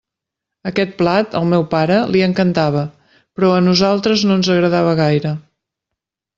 [0.69, 2.87] Aquest plat, al meu pare, li encantava,
[3.37, 5.39] però a nosaltres no ens agradava gaire.